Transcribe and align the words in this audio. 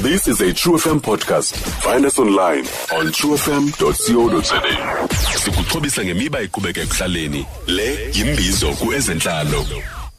This 0.00 0.26
is 0.26 0.40
a 0.40 0.52
True 0.52 0.74
FM 0.76 1.00
podcast. 1.00 1.54
Find 1.84 2.04
us 2.04 2.18
online 2.18 2.60
on 2.98 3.06
truefm.co.za. 3.12 5.08
Sikuxhobisa 5.08 6.04
ngemiba 6.04 6.40
eqhubeka 6.42 6.80
ekuhlaleni. 6.80 7.46
Le 7.66 8.10
yimbizo 8.14 8.72
kuezenhlalo. 8.74 9.66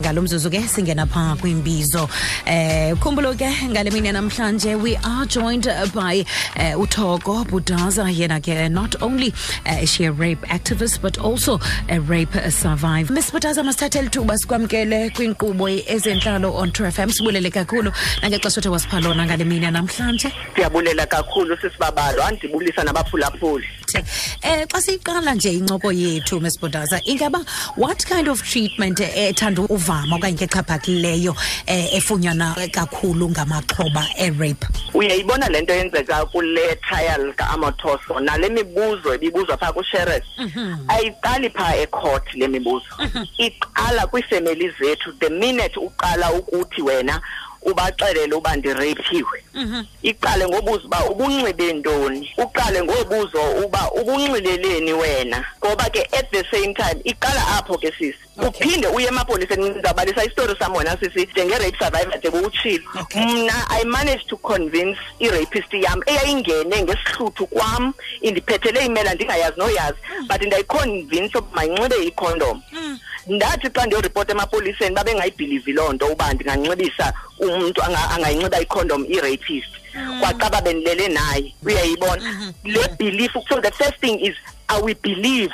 ngalo 0.01 0.21
mzuzu 0.25 0.49
ke 0.51 0.59
singena 0.67 1.07
pha 1.07 1.21
kwimbizo 1.39 2.03
eh 2.45 2.91
khumbulo 2.99 3.31
ke 3.39 3.47
ngale 3.71 3.93
mini 3.95 4.09
namhlanje 4.11 4.75
we 4.81 4.97
are 5.07 5.23
joined 5.35 5.67
by 5.95 6.19
uh, 6.59 6.75
uthoko 6.83 7.35
budaza 7.47 8.03
yena 8.13 8.41
ke 8.43 8.67
not 8.69 8.99
only 9.01 9.31
uh, 9.65 9.79
is 9.81 9.89
she 9.95 10.03
a 10.03 10.11
rape 10.11 10.41
activist 10.51 10.99
but 11.01 11.17
also 11.17 11.55
a 11.87 11.99
rape 12.11 12.35
survivor 12.51 13.13
miss 13.13 13.31
budaza 13.31 13.63
masithathele 13.63 14.11
ithuba 14.11 14.37
sikwamkele 14.37 14.99
kwinkqubo 15.15 15.69
ezentlalo 15.95 16.51
on 16.61 16.73
true 16.75 16.91
fm 16.91 17.09
sibulele 17.17 17.49
kakhulu 17.59 17.89
nangexesha 18.21 18.59
othe 18.61 18.69
wasipha 18.75 18.99
lona 18.99 19.25
ngale 19.25 19.43
mini 19.45 19.71
namhlanje 19.79 20.29
ndiyabulela 20.51 21.05
kakhulu 21.05 21.57
sisibabalo 21.61 22.19
andibulisa 22.27 22.83
nabaphulaphuli 22.83 23.67
ethe 23.93 24.03
eh 24.41 24.65
xa 24.67 24.81
siyiqala 24.81 25.33
nje 25.35 25.51
incoko 25.53 25.91
yethu 25.93 26.39
mesibondaza 26.39 27.01
ingaba 27.05 27.39
what 27.77 28.05
kind 28.05 28.27
of 28.27 28.41
treatment 28.43 28.99
ethanda 28.99 29.61
uvama 29.61 30.15
okanye 30.15 30.37
ke 30.37 30.47
xhaphakileyo 30.47 31.35
efunyana 31.67 32.55
eh, 32.61 32.69
kakhulu 32.71 33.29
ngamaxhoba 33.29 34.07
e-rape 34.17 34.67
uyayibona 34.93 35.49
lento 35.49 35.73
yenzeka 35.73 36.25
kule 36.25 36.75
trial 36.75 37.21
lika-amatoso 37.27 38.19
nale 38.19 38.49
mibuzo 38.49 39.13
ebibuzwa 39.13 39.57
phaa 39.57 39.71
kusheres 39.71 40.23
mhm. 40.37 40.75
ayiqali 40.87 41.49
phaa 41.49 41.75
ecourt 41.75 42.33
le 42.35 42.47
mibuzo 42.47 42.85
mhm. 42.99 43.25
iqala 43.37 44.07
kwiifemeli 44.07 44.69
zethu 44.79 45.11
the 45.19 45.29
minute 45.29 45.79
uqala 45.79 46.31
ukuthi 46.33 46.81
wena 46.81 47.21
ubaxelele 47.65 48.35
uba 48.35 48.55
ndirethiwe 48.55 49.43
mhm. 49.53 49.83
iqale 50.09 50.43
ngobuza 50.47 50.83
uba 50.85 50.99
ubunxibe 51.11 51.67
ntoni 51.79 52.21
uqale 52.43 52.79
ngobuzo 52.85 53.41
uba 53.63 53.81
ubunxibeleleni 53.99 54.93
wena 55.01 55.39
ngoba 55.59 55.85
ke 55.93 56.01
at 56.17 56.27
the 56.31 56.41
same 56.53 56.73
time 56.77 57.01
iqala 57.03 57.41
apho 57.57 57.75
ke 57.81 57.89
sisi 57.97 58.23
uphinde 58.37 58.87
uye 58.87 59.07
emapoliseni 59.07 59.69
ndizawubalisa 59.69 60.23
istori 60.23 60.55
sam 60.59 60.75
wena 60.75 60.93
sisi 60.99 61.25
njenge-rape 61.31 61.77
survivor 61.79 62.19
de 62.21 62.29
bewutshilo 62.29 62.89
mna 63.15 63.69
i 63.69 63.83
managed 63.85 64.27
to 64.27 64.37
convince 64.37 64.97
i-rapist 65.19 65.73
yam 65.83 65.99
eyayingene 66.05 66.83
ngesihluthu 66.83 67.47
kwam 67.47 67.93
indiphethele 68.21 68.85
imela 68.85 69.13
ndingayazi 69.13 69.59
noyazi 69.59 69.97
hmm. 70.07 70.27
but 70.29 70.39
ndayiconvince 70.47 71.37
oba 71.37 71.47
mayinxibe 71.55 71.97
ikhondom 72.11 72.61
hmm. 72.71 72.93
ndathi 73.27 73.67
xa 73.73 73.85
ndiyoripota 73.85 74.31
emapoliseni 74.35 74.95
babengayibhilivi 74.95 75.71
loo 75.77 75.93
nto 75.93 76.05
uba 76.13 76.33
ndinganxibisa 76.33 77.13
umuntu 77.41 77.79
angayinxiba 78.15 78.61
icondom 78.63 79.01
i-rapist 79.13 79.71
mm. 79.95 80.19
kwacaba 80.21 80.61
benilele 80.61 81.07
naye 81.07 81.55
uyayibona 81.65 82.21
mm-hmm. 82.21 82.47
Mm-hmm. 82.47 82.71
le 82.71 82.95
belief 82.99 83.31
so 83.49 83.59
the 83.59 83.71
first 83.71 83.97
thing 83.99 84.19
is 84.19 84.35
are 84.69 84.81
we 84.83 84.93
believed 84.93 85.53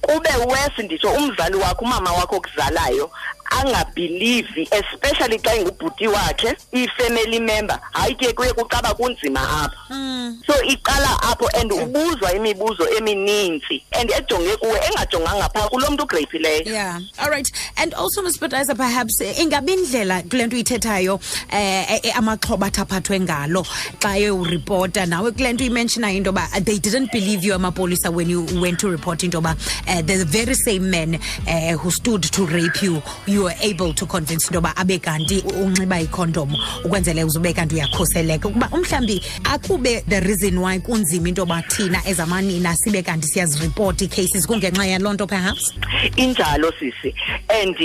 kube 0.00 0.30
worse 0.46 0.82
nditsho 0.82 1.10
umzali 1.10 1.56
wakho 1.56 1.84
umama 1.84 2.12
wakho 2.12 2.36
okuzalayo 2.36 3.10
angabhilivi 3.60 4.68
especially 4.72 5.38
xa 5.38 5.56
ingubhuti 5.56 6.08
wakhe 6.08 6.56
i-family 6.72 7.40
member 7.40 7.78
hayi 7.92 8.14
ke 8.14 8.32
kuye 8.32 8.52
kuqaba 8.52 8.94
kunzima 8.94 9.40
apha 9.64 9.94
mm. 9.94 10.42
so 10.46 10.54
iqala 10.72 11.22
apho 11.22 11.48
and 11.60 11.70
ubuzwa 11.72 12.32
imibuzo 12.36 12.84
emininzi 12.98 13.82
and 14.00 14.10
ejonge 14.10 14.56
kuwe 14.56 14.80
engajonganga 14.88 15.48
phaa 15.54 15.68
kulo 15.68 15.90
mntu 15.90 16.02
ugreyiphileyo 16.02 16.62
yeah 16.72 16.98
all 17.18 17.30
right 17.30 17.50
and 17.76 17.94
also 17.94 18.22
misbutizer 18.22 18.76
perhaps 18.76 19.20
eh, 19.20 19.38
ingabi 19.38 19.72
indlela 19.72 20.22
kule 20.22 20.46
nto 20.46 20.56
uyithethayo 20.56 21.20
um 21.52 21.86
amaxhoba 22.16 22.66
athi 22.66 22.80
aphathwe 22.80 23.20
ngalo 23.20 23.66
xa 24.02 24.16
eyowuripota 24.18 25.06
nawe 25.06 25.30
kule 25.30 25.52
nto 25.52 25.64
uyimentionayo 25.64 26.16
into 26.16 26.28
yoba 26.28 26.48
they 26.64 26.78
didn't 26.78 27.12
believe 27.12 27.46
you 27.46 27.54
amapolisa 27.54 28.10
when 28.10 28.30
you 28.30 28.46
went 28.60 28.78
to 28.80 28.88
report 28.88 29.22
into 29.22 29.36
yoba 29.36 29.56
uh, 29.86 30.00
the 30.02 30.24
very 30.24 30.54
same 30.54 30.90
men 30.90 31.20
uh, 31.46 31.72
who 31.78 31.90
stood 31.90 32.22
to 32.30 32.46
rape 32.46 32.82
you 32.82 33.02
you 33.26 33.43
were 33.44 33.52
able 33.60 33.92
to 33.94 34.06
convince 34.06 34.48
into 34.48 34.58
yoba 34.60 34.72
abe 34.80 35.00
kanti 35.00 35.40
unxiba 35.42 36.00
ikhondom 36.00 36.54
ukwenzele 36.84 37.24
uzube 37.24 37.52
kanti 37.52 37.74
uyakhuseleka 37.74 38.48
ukuba 38.48 38.68
umhlawumbi 38.72 39.22
akube 39.44 40.00
the 40.08 40.20
reason 40.20 40.58
why 40.58 40.78
kunzima 40.78 41.28
into 41.28 41.42
yoba 41.42 41.62
thina 41.68 42.00
ezamanina 42.08 42.76
sibe 42.76 43.02
kanti 43.02 43.28
siyaziripota 43.28 44.04
ii-cases 44.04 44.46
kungenxa 44.46 44.86
yaloo 44.86 45.12
nto 45.12 45.26
perhaps 45.26 45.72
injalo 46.16 46.72
sisi 46.78 47.14
and 47.62 47.76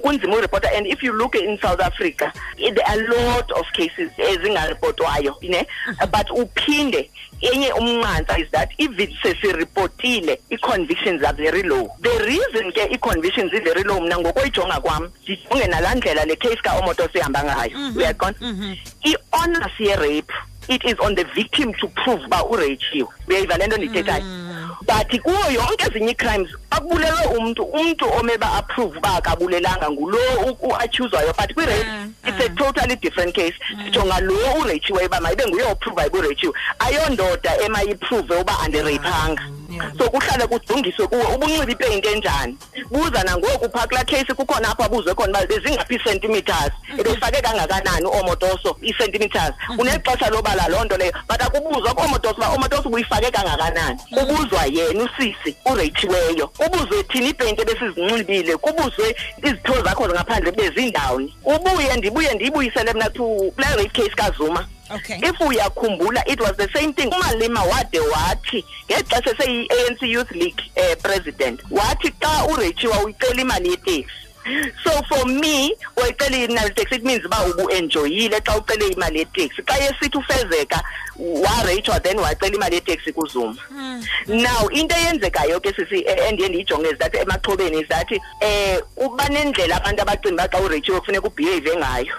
kunzima 0.00 0.34
uripota 0.36 0.68
and 0.76 0.86
if 0.86 1.02
you 1.02 1.12
look 1.12 1.34
in 1.34 1.58
south 1.58 1.80
africa 1.80 2.32
there 2.56 2.88
are 2.88 2.98
a 3.00 3.26
lot 3.26 3.52
of 3.54 3.66
cases 3.72 4.10
ezingaripotwayo 4.18 5.36
ne 5.42 5.66
mm-hmm. 5.88 6.10
but 6.10 6.30
uphinde 6.30 7.10
enye 7.40 7.72
umnqantsa 7.72 8.38
is 8.38 8.50
that 8.50 8.70
if 8.78 8.90
sesiripotile 9.22 10.40
ii-convictions 10.52 11.22
are 11.24 11.36
very 11.36 11.62
low 11.62 11.90
the 12.00 12.18
reason 12.24 12.72
ke 12.72 12.80
ii-convictions 12.92 13.52
i-very 13.54 13.82
low 13.84 14.00
mna 14.00 14.18
ngokoyijonga 14.18 14.67
ukujonga 14.68 14.80
kwam 14.80 15.10
ndijonge 15.24 15.66
nalaa 15.70 15.94
ndlela 15.94 16.24
le 16.26 16.36
case 16.36 16.56
kaomoto 16.56 17.08
sihamba 17.12 17.44
ngayo 17.44 17.78
mhm. 17.78 17.96
uyaqonda 17.98 18.38
mhm. 18.46 18.74
i-honors 19.02 19.80
ye-rape 19.80 20.32
it 20.68 20.84
is 20.84 20.94
on 21.00 21.14
the 21.14 21.24
victim 21.24 21.72
to 21.74 21.88
prove 21.88 22.24
uba 22.24 22.44
ureyitshiwe 22.44 23.08
uyayiva 23.28 23.56
le 23.56 23.66
nto 23.66 23.76
ndiyithethayo 23.76 24.22
mhm. 24.22 24.70
but 24.86 25.10
kuwo 25.22 25.50
yonke 25.52 25.84
ezinye 25.88 26.12
ii-crimes 26.12 26.48
akubulelwe 26.70 27.24
umntu 27.38 27.62
umntu 27.62 28.04
omeba 28.18 28.52
approve 28.52 28.98
uba 28.98 29.12
akabulelanga 29.16 29.90
ngulo 29.90 30.18
uaccuswayo 30.60 31.32
but 31.38 31.50
kwi-rape 31.54 31.84
mm, 31.88 32.12
it's 32.28 32.44
a 32.46 32.48
totally 32.48 32.96
different 32.96 33.34
case 33.34 33.54
ndijonga 33.82 34.20
mm. 34.20 34.26
lo 34.26 34.34
ureyitshiweyo 34.60 35.06
uba 35.06 35.20
mayibe 35.20 35.46
nguye 35.46 35.64
opruvayo 35.72 36.08
uba 36.08 36.18
ureyitshiwe 36.18 36.52
ayondoda 36.78 37.60
emayiphruve 37.60 38.34
uba 38.40 38.58
andireyphanga 38.60 39.42
mm. 39.42 39.57
sokuhlale 39.98 40.46
kudungiswe 40.46 41.06
kuwe 41.06 41.24
ubunxiba 41.34 41.70
ipaint 41.72 42.06
enjani 42.06 42.56
buza 42.90 43.22
nangoku 43.24 43.68
phaa 43.72 43.86
kulaa 43.86 44.04
case 44.04 44.34
kukhona 44.34 44.68
apha 44.68 44.88
buzwe 44.88 45.14
khona 45.14 45.38
uba 45.38 45.46
bezingaphi 45.46 45.94
ii-centimeters 45.94 46.72
ebefake 46.98 47.40
kangakanani 47.42 48.06
oomotoso 48.06 48.76
ii-centimeters 48.84 49.52
mhm. 49.70 49.80
unexesha 49.80 50.30
lobala 50.30 50.68
loo 50.68 50.84
nto 50.84 50.96
leyo 50.96 51.12
but 51.28 51.40
akubuzwa 51.42 51.94
koomotoso 51.94 52.34
uba 52.36 52.48
oomotoso 52.48 52.88
ubuyifake 52.88 53.30
kangakanani 53.30 54.00
mhm. 54.10 54.20
kubuzwa 54.26 54.64
yena 54.72 55.04
usisi 55.04 55.56
ureythiweyo 55.72 56.48
kubuzwe 56.48 57.02
thini 57.02 57.28
ipaint 57.30 57.58
ebesizinxibile 57.58 58.56
kubuzwe 58.56 59.16
izitho 59.44 59.82
zakho 59.84 60.08
ngaphandle 60.08 60.52
bezindawoni 60.52 61.36
ubuye 61.44 61.96
ndibuye 61.96 62.34
ndiyibuyisele 62.34 62.92
mna 62.92 63.10
to 63.10 63.22
kule 63.56 63.66
rate 63.76 63.88
case 64.02 64.14
kazuma 64.16 64.66
okay 64.90 65.18
if 65.22 65.36
uyakhumbula 65.40 66.22
it 66.26 66.40
was 66.40 66.56
the 66.56 66.68
same 66.74 66.92
thing 66.92 67.08
umalima 67.10 67.62
wade 67.64 67.98
wathi 68.12 68.64
ngexesha 68.86 69.34
seyi-anc 69.38 70.02
youth 70.02 70.30
league 70.30 70.60
um 70.76 70.96
president 71.02 71.60
wathi 71.70 72.12
xa 72.20 72.46
uretshiwa 72.52 73.04
uyicela 73.04 73.40
imali 73.42 73.70
yeteksi 73.70 74.08
so 74.84 74.90
for 75.08 75.24
me 75.26 75.74
wayicela 75.96 76.36
imali 76.46 76.74
tax 76.74 76.92
it 76.92 77.04
means 77.04 77.26
ba 77.28 77.44
ubuenjoyile 77.44 78.40
xa 78.46 78.56
ucela 78.56 78.84
imali 78.92 79.18
yetax 79.18 79.50
xa 79.68 79.76
yesithi 79.78 80.18
ufezeka 80.18 80.82
warachwa 81.18 82.00
then 82.00 82.18
wacela 82.18 82.54
imali 82.54 82.74
yetax 82.74 83.12
kuzuma 83.14 83.56
hmm. 83.68 84.02
now 84.28 84.68
into 84.70 84.94
eyenzekayo 84.94 85.60
ke 85.60 85.72
sisi 85.72 85.94
e, 85.98 86.10
e, 86.16 86.28
endiye 86.28 86.48
ndiyijonge 86.48 86.90
is 86.90 86.98
that 86.98 87.14
emaxhobeni 87.14 87.80
is 87.80 87.88
that 87.88 88.12
eh 88.40 88.80
uba 88.96 89.28
nendlela 89.28 89.76
abantu 89.76 90.02
abacinga 90.02 90.42
uba 90.44 90.58
xa 90.58 90.60
urachiwe 90.64 91.00
kufuneka 91.00 91.26
ubehave 91.26 91.76
ngayo 91.76 92.12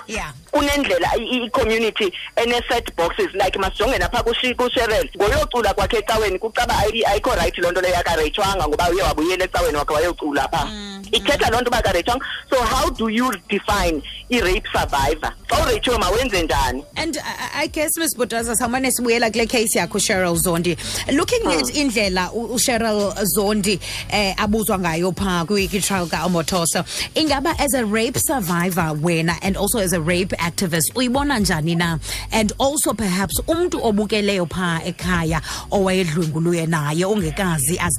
kunendlela 0.52 1.12
i-community 1.16 2.14
ene-set 2.36 2.96
boxes 2.96 3.34
like 3.34 3.60
masijonge 3.60 3.98
napha 3.98 4.24
kusherel 4.24 5.10
ngoyocula 5.18 5.74
kwakhe 5.74 5.98
ecaweni 5.98 6.40
kucaba 6.40 6.74
ayikho 7.08 7.36
right 7.36 7.58
loo 7.58 7.72
nto 7.72 7.82
leyo 7.82 7.98
akarechwanga 8.00 8.68
ngoba 8.68 8.90
uye 8.90 9.04
wabuyela 9.04 9.46
ecaweni 9.46 9.78
wakhe 9.78 9.94
wayocula 9.94 10.48
phaa 10.50 10.58
hmm, 10.58 10.96
hmm. 10.96 11.06
ithetha 11.12 11.50
loo 11.50 11.62
nto 11.62 11.70
uba 11.70 11.78
akarechwa 11.78 12.09
so 12.50 12.62
how 12.64 12.90
do 12.90 13.08
you 13.08 13.32
define 13.50 14.02
a 14.32 14.42
rape 14.42 14.66
survivor 14.74 15.34
xa 15.48 15.66
Rachel 15.68 15.98
mawenze 15.98 16.42
njani 16.48 16.84
and 16.96 17.18
i 17.56 17.68
guess 17.68 17.98
miss 17.98 18.16
budaza 18.16 18.56
sawumane 18.56 18.92
sibuyela 18.92 19.32
kule 19.32 19.46
case 19.48 19.78
yakho 19.80 20.00
Cheryl 20.00 20.36
zondi 20.38 20.78
looking 21.16 21.42
at 21.48 21.54
hmm. 21.54 21.60
at 21.60 21.66
indlela 21.66 22.30
Cheryl 22.60 23.14
zondi 23.36 23.80
eh 24.10 24.34
abuzwa 24.38 24.80
ngayo 24.80 25.12
phaa 25.12 25.46
kwi-trial 25.46 26.08
kaomotoso 26.08 26.86
ingaba 27.16 27.56
as 27.60 27.74
a 27.74 27.86
rape 27.86 28.18
survivor 28.18 28.96
wena 29.02 29.36
and 29.42 29.58
also 29.58 29.80
as 29.80 29.94
a 29.94 30.02
rape 30.02 30.34
activist 30.38 30.94
uyibona 30.96 31.40
njanina, 31.40 32.00
and 32.32 32.54
also 32.60 32.94
perhaps 32.94 33.40
umtu 33.48 33.80
obukele 33.84 34.46
phaa 34.50 34.82
ekaya, 34.84 35.42
owayedlwengulwe 35.72 36.66
naye 36.68 37.06
ongekazi 37.06 37.78
as 37.80 37.98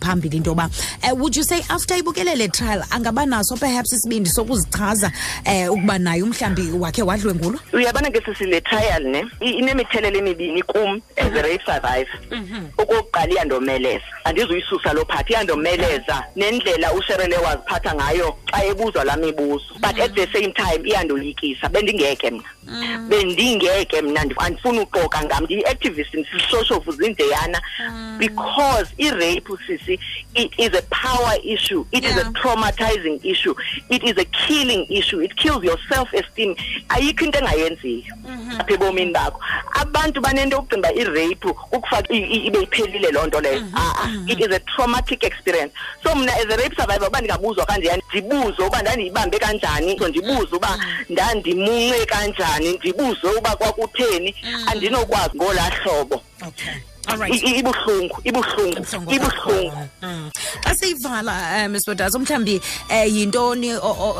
phambili 0.00 0.36
into 0.36 0.50
yoba 0.54 0.70
uh, 1.04 1.14
would 1.14 1.36
you 1.36 1.42
say 1.44 1.60
after 1.68 1.96
ibukele 1.96 2.48
trial 2.52 2.82
angaba 2.92 3.26
naso 3.26 3.51
so 3.52 3.56
perhaps 3.58 3.92
isibindi 3.92 4.28
sokuzichaza 4.30 5.12
eh 5.44 5.72
ukuba 5.72 5.98
naye 5.98 6.22
umhlambi 6.22 6.68
wakhe 6.72 7.02
wadlwengulwa 7.02 7.60
uyabona 7.72 8.10
ke 8.10 8.22
sisinetrial 8.24 9.04
ne 9.04 9.24
inemithelelo 9.40 10.18
emibini 10.18 10.62
kum 10.62 11.02
as 11.18 11.26
a 11.26 11.30
mhm. 11.30 11.42
race 11.42 11.60
survivor 11.66 12.18
mhm. 12.30 12.60
okokuqala 12.78 13.30
iyandomeleza 13.32 14.02
andizuyisusa 14.24 14.92
lo 14.92 15.04
phathi 15.04 15.32
iyandomeleza 15.32 16.24
nendlela 16.36 16.92
usherele 16.92 17.36
waziphatha 17.36 17.94
ngayo 17.94 18.34
xa 18.50 18.64
ebuzwa 18.64 19.04
la 19.04 19.16
mibuzo 19.16 19.74
but 19.80 19.98
at 20.00 20.14
the 20.14 20.26
same 20.32 20.52
time 20.52 20.88
iyandoyikisa 20.88 21.68
bendingeke 21.68 22.30
mna 22.30 22.42
mm. 22.66 23.08
bendingeke 23.08 24.02
mna 24.02 24.20
andifuni 24.36 24.78
uqoka 24.80 25.22
ngam 25.24 25.44
ndiyi-activist 25.44 26.14
ndisisoshovu 26.14 26.92
zindeyana 26.92 27.62
mm. 27.90 28.18
because 28.18 28.86
i-rape 28.98 29.50
sisi 29.66 30.00
it 30.34 30.52
is 30.58 30.70
a 30.78 30.82
power 30.82 31.36
issue 31.42 31.84
it 31.90 32.04
yeah. 32.04 32.16
is 32.16 32.22
a 32.26 32.30
traumatizing 32.30 33.18
issue 33.22 33.41
issue 33.42 33.54
it 33.88 34.04
is 34.04 34.16
a 34.18 34.24
killing 34.26 34.86
issue 34.88 35.20
it 35.20 35.34
kills 35.36 35.62
your 35.64 35.76
self 35.88 36.08
esteem 36.14 36.54
ayikho 36.88 37.24
into 37.24 37.38
engayenziyo 37.38 38.14
mhm. 38.28 38.60
apha 38.60 38.72
ebomini 38.74 39.12
bakho 39.12 39.40
abantu 39.80 40.20
banento 40.20 40.56
yokucinga 40.56 40.92
i-rape 40.94 41.48
ukufaka 41.48 42.14
ibe 42.14 42.62
iphelile 42.62 43.10
loo 43.10 43.26
nto 43.26 43.40
leyo 43.40 43.60
mhm. 43.60 43.74
a-a 43.74 43.94
ah, 43.98 44.04
ah. 44.04 44.08
mhm. 44.08 44.30
it 44.30 44.40
is 44.40 44.50
a 44.52 44.58
traumatic 44.58 45.24
experience 45.24 45.72
so 46.02 46.14
mna 46.14 46.32
as 46.32 46.44
a 46.44 46.56
rape 46.56 46.76
survivor 46.76 47.08
uba 47.08 47.18
ndingabuzwa 47.20 47.66
kanjeyani 47.66 48.02
ndibuze 48.12 48.62
uba 48.62 48.82
ndandiyibambe 48.82 49.38
kanjani 49.38 49.98
so 49.98 50.08
ndibuze 50.08 50.56
uba 50.56 50.78
ndandimunce 51.08 52.06
kanjani 52.06 52.72
ndibuze 52.72 53.26
uba 53.38 53.56
kwakutheni 53.56 54.34
andinokwazi 54.66 55.36
ngolaa 55.36 55.70
hlobo 55.70 56.22
okay 56.48 56.72
ibuhlungu 57.02 58.16
ibuhlungu 58.24 58.82
ibuhlungu 59.12 59.76
mm. 60.02 60.30
xa 60.64 60.74
siyivala 60.74 61.66
um 61.66 61.74
eh, 61.74 61.80
sibodaz 61.80 62.14
mhlawumbi 62.14 62.56
um 62.56 62.96
eh, 62.96 63.14
yintoni 63.14 63.70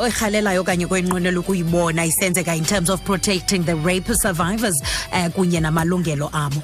erhalelayo 0.07 0.61
okanye 0.61 0.87
kwenqwenela 0.87 1.39
ukuyibona 1.39 2.05
isenzeka 2.05 2.55
in 2.55 2.65
terms 2.65 2.89
of 2.89 3.03
protecting 3.05 3.63
the 3.63 3.75
rape 3.75 4.13
survivors 4.15 4.75
um 5.13 5.31
kunye 5.31 5.59
namalungelo 5.59 6.29
abo 6.33 6.61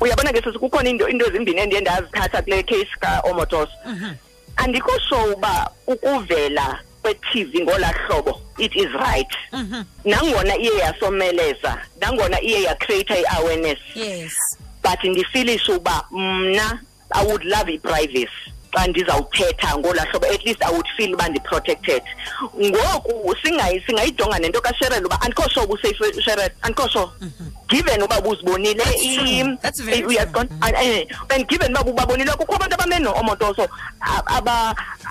uyabona 0.00 0.32
ke 0.32 0.42
sisi 0.42 0.58
kukhona 0.58 0.88
into 0.90 1.06
ezimbini 1.26 1.60
endiye 1.60 1.80
ndazithatha 1.80 2.42
kule 2.42 2.62
case 2.62 2.90
kaomotos 3.00 3.68
mhm. 3.86 4.10
andikho 4.56 4.92
sure 5.08 5.34
uba 5.34 5.70
ukuvela 5.86 6.80
kwe-tv 7.02 7.60
ngolaa 7.62 7.92
hlobo 8.06 8.40
it 8.58 8.76
is 8.76 8.88
right 8.92 9.32
mhm. 9.52 9.82
nangona 10.04 10.56
iye 10.56 10.78
yasomeleza 10.78 11.78
nangona 12.00 12.40
iye 12.42 12.62
yacreata 12.62 13.18
i-awareness 13.18 13.78
yes 13.94 14.32
but 14.82 14.98
ngifilishe 15.04 15.72
uba 15.72 16.04
mna 16.10 16.80
i 17.10 17.24
would 17.26 17.44
love 17.44 17.68
i-privacy 17.72 18.28
xa 18.76 18.86
ndizawuthetha 18.86 19.78
ngolaa 19.78 20.04
hlobo 20.04 20.26
at 20.26 20.44
least 20.46 20.62
i 20.62 20.72
would 20.72 20.86
feel 20.96 21.14
uba 21.14 21.28
ndiprotected 21.28 22.02
ngoku 22.60 23.34
singayijonga 23.86 24.38
nento 24.38 24.60
kasherel 24.60 25.06
uba 25.06 25.20
andikho 25.20 25.48
sure 25.50 25.66
ubusherel 25.66 26.50
andikho 26.62 26.88
sure 26.88 27.08
given 27.68 28.02
uba 28.02 28.20
buzibonile 28.20 28.82
ah, 28.82 30.70
eh, 30.80 31.06
and 31.28 31.48
given 31.48 31.70
uba 31.70 31.82
bubabonile 31.82 32.32
kukho 32.32 32.54
abantu 32.56 32.74
abamenomotoso 32.74 33.68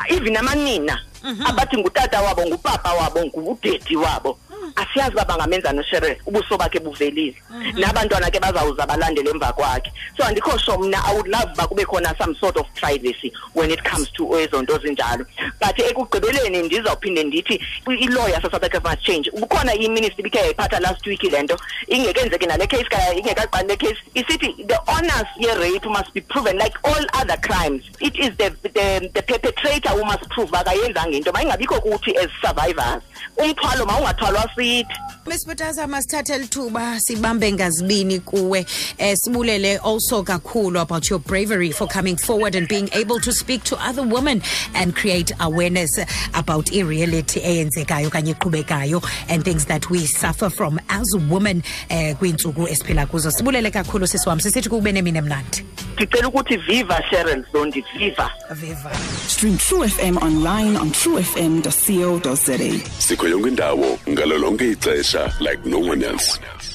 even 0.10 0.38
amanina 0.38 1.02
mhm. 1.24 1.48
abathi 1.48 1.78
ngutata 1.78 2.22
wabo 2.22 2.46
ngupapa 2.46 2.94
wabo 2.94 3.26
ngudedi 3.26 3.96
wabo 3.96 4.40
asiyazi 4.76 5.16
baba 5.16 5.36
ngamenza 5.36 5.72
noshere 5.74 6.20
ubuso 6.26 6.58
bakhe 6.58 6.80
buvelile 6.80 7.36
nabantwana 7.74 8.30
ke 8.30 8.40
bazawuza 8.40 8.86
balandele 8.86 9.30
emva 9.30 9.54
kwakhe 9.54 9.92
so 10.18 10.24
andikho 10.24 10.58
sho 10.58 10.78
mna 10.78 10.98
i 11.08 11.14
would 11.16 11.28
love 11.28 11.52
ba 11.56 11.68
kube 11.68 11.86
khona 11.86 12.16
some 12.18 12.36
sort 12.36 12.58
of 12.58 12.66
privacy 12.76 13.32
when 13.54 13.72
it 13.72 13.84
comes 13.84 14.10
to 14.12 14.24
ezonto 14.40 14.78
zinjalo 14.82 15.26
but 15.60 15.80
ekugqibeleni 15.80 16.64
ndizawuphinde 16.64 17.24
ndithi 17.24 17.62
i-law 17.88 18.28
yase-south 18.30 18.54
africa 18.56 18.80
must 18.84 19.04
change 19.04 19.32
kukhona 19.32 19.74
iministry 19.76 20.20
ibikhe 20.22 20.40
yayiphatha 20.40 20.80
last 20.80 21.08
week 21.08 21.24
le 21.24 21.44
nto 21.44 21.58
ingekenzeki 21.88 22.46
nale 22.46 22.68
case 22.68 22.90
kaya 22.90 23.14
ingekaqali 23.14 23.68
le 23.68 23.78
case 23.78 23.98
isithi 24.14 24.66
the 24.68 24.78
honors 24.88 25.28
ye-rape 25.38 25.88
must 25.90 26.14
be 26.14 26.22
proven 26.22 26.58
like 26.58 26.76
all 26.84 27.06
other 27.14 27.38
crimes 27.38 27.84
it 28.00 28.16
is 28.20 28.32
the, 28.38 28.50
the, 28.64 29.10
the 29.14 29.22
perpetrator 29.22 29.90
who 29.90 30.04
must 30.06 30.24
prove 30.30 30.50
bakayenzanga 30.52 31.16
into 31.16 31.32
mayingabikho 31.32 31.82
kuthi 31.82 32.18
as 32.18 32.30
survivors 32.42 33.04
umthwalo 33.38 33.86
mawungathwalwa 33.86 34.50
sweet 34.60 34.88
Miss 35.26 35.46
Butaza 35.46 35.88
masithathe 35.88 36.38
lithuba 36.40 37.00
sibambe 37.00 37.52
ngazibini 37.52 38.20
kuwe 38.20 38.66
eh 38.98 39.18
sibulele 39.18 39.78
also 39.78 40.24
kakhulu 40.24 40.80
about 40.82 41.10
your 41.10 41.20
bravery 41.20 41.72
for 41.72 41.88
coming 41.88 42.18
forward 42.18 42.56
and 42.56 42.68
being 42.68 42.90
able 42.94 43.20
to 43.22 43.32
speak 43.32 43.64
to 43.64 43.78
other 43.90 44.04
women 44.04 44.42
and 44.74 44.96
create 44.96 45.32
awareness 45.40 45.98
about 46.34 46.72
i 46.74 46.82
eyenzekayo 46.82 48.10
kanye 48.10 48.32
eqhubekayo 48.32 49.02
and 49.30 49.46
things 49.46 49.66
that 49.66 49.90
we 49.90 50.00
suffer 50.06 50.50
from 50.50 50.80
as 50.90 51.14
women 51.30 51.62
eh 51.90 52.14
kwiintsuku 52.16 52.68
esiphila 52.68 53.06
kuzo 53.06 53.32
sibulele 53.32 53.72
kakhulu 53.72 54.08
sisi 54.08 54.30
wam 54.30 54.40
sisithi 54.40 54.70
kube 54.70 54.92
nemini 54.92 55.18
emnandi 55.18 55.66
ndicela 56.00 56.28
ukuthi 56.28 56.58
viva 56.58 56.98
cheryl 57.12 57.44
zondi 57.54 57.84
viva 57.98 58.30
viva 58.56 58.92
stream 59.28 59.58
true 59.58 59.86
fm 59.88 60.16
online 60.24 60.78
on 60.80 60.92
truefm.co.za 60.92 62.80
sikho 63.00 63.28
yonke 63.28 63.48
indawo 63.50 64.00
ngalo 64.10 64.38
lonke 64.38 64.72
ixesha 64.72 65.34
like 65.42 65.66
no 65.70 65.80
one 65.80 66.02
else 66.04 66.69